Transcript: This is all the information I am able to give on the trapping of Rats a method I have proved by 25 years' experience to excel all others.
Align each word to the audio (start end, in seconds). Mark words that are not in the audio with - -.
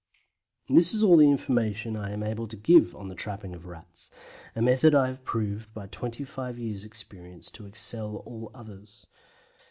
This 0.67 0.95
is 0.95 1.03
all 1.03 1.15
the 1.15 1.29
information 1.29 1.95
I 1.95 2.09
am 2.09 2.23
able 2.23 2.47
to 2.47 2.57
give 2.57 2.95
on 2.95 3.07
the 3.07 3.13
trapping 3.13 3.53
of 3.53 3.67
Rats 3.67 4.09
a 4.55 4.59
method 4.63 4.95
I 4.95 5.05
have 5.05 5.23
proved 5.23 5.75
by 5.75 5.85
25 5.85 6.57
years' 6.57 6.83
experience 6.83 7.51
to 7.51 7.67
excel 7.67 8.15
all 8.25 8.49
others. 8.51 9.05